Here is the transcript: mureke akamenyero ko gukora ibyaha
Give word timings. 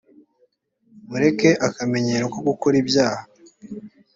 mureke 1.09 1.49
akamenyero 1.67 2.25
ko 2.33 2.39
gukora 2.47 2.75
ibyaha 2.83 3.23